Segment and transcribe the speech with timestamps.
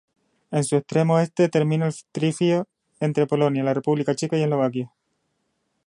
[0.49, 2.67] En su extremo este termina el trifinio
[2.99, 4.91] entre Polonia, la República Checa y Eslovaquia.